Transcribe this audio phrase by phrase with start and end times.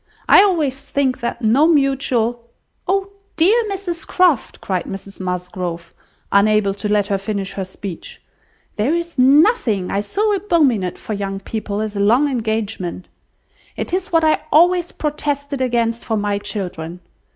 [0.27, 2.49] I always think that no mutual—"
[2.87, 3.11] "Oh!
[3.37, 5.93] dear Mrs Croft," cried Mrs Musgrove,
[6.31, 8.19] unable to let her finish her speech,
[8.77, 13.09] "there is nothing I so abominate for young people as a long engagement.
[13.77, 17.01] It is what I always protested against for my children.